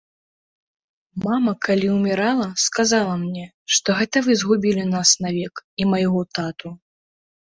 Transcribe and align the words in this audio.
Мама, 1.25 1.51
калі 1.65 1.87
ўмірала, 1.95 2.47
сказала 2.65 3.13
мне, 3.25 3.45
што 3.75 3.97
гэта 3.99 4.23
вы 4.27 4.31
згубілі 4.41 4.83
нас 4.95 5.09
навек 5.25 5.55
і 5.83 5.87
майго 5.91 6.21
тату. 6.39 6.67